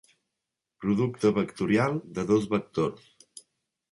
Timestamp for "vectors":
2.53-3.05